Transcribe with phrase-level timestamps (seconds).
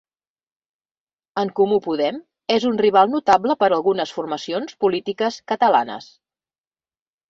[1.41, 2.17] En Comú Podem
[2.57, 6.15] és un rival notable per a algunes formacions polítiques catalanes.